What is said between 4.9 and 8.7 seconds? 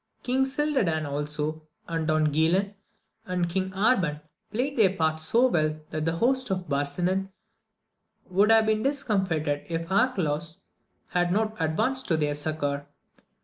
part so well, that the host of Barsinan would have